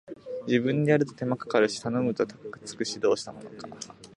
[0.47, 3.67] 自分でやると手間かかるし頼むと高くつくし、どうしたものか